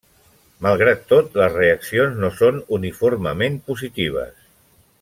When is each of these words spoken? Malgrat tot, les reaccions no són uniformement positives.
Malgrat 0.67 1.03
tot, 1.11 1.35
les 1.41 1.57
reaccions 1.57 2.17
no 2.23 2.31
són 2.39 2.57
uniformement 2.79 3.61
positives. 3.71 4.43